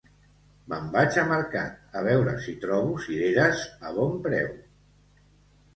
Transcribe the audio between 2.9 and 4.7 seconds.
cireres a bon preu